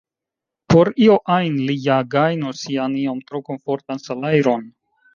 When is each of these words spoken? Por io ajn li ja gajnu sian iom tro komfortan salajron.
Por 0.73 0.89
io 1.07 1.17
ajn 1.33 1.59
li 1.69 1.77
ja 1.85 1.99
gajnu 2.15 2.57
sian 2.63 2.99
iom 3.05 3.23
tro 3.31 3.45
komfortan 3.53 4.07
salajron. 4.09 4.71